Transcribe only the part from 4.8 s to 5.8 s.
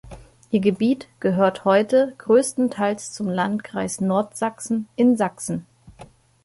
in Sachsen.